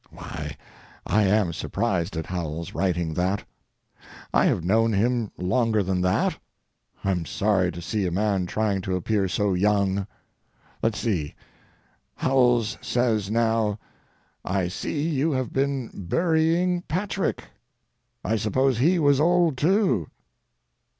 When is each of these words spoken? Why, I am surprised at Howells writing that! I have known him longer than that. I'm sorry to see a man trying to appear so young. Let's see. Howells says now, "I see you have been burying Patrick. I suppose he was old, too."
Why, 0.09 0.57
I 1.05 1.25
am 1.25 1.53
surprised 1.53 2.17
at 2.17 2.25
Howells 2.25 2.73
writing 2.73 3.13
that! 3.13 3.43
I 4.33 4.45
have 4.45 4.63
known 4.65 4.93
him 4.93 5.29
longer 5.37 5.83
than 5.83 6.01
that. 6.01 6.39
I'm 7.03 7.23
sorry 7.27 7.71
to 7.71 7.83
see 7.83 8.07
a 8.07 8.11
man 8.11 8.47
trying 8.47 8.81
to 8.81 8.95
appear 8.95 9.27
so 9.27 9.53
young. 9.53 10.07
Let's 10.81 10.97
see. 10.97 11.35
Howells 12.15 12.79
says 12.81 13.29
now, 13.29 13.77
"I 14.43 14.69
see 14.69 15.07
you 15.07 15.33
have 15.33 15.53
been 15.53 15.91
burying 15.93 16.81
Patrick. 16.87 17.43
I 18.25 18.37
suppose 18.37 18.79
he 18.79 18.97
was 18.97 19.19
old, 19.19 19.55
too." 19.55 20.07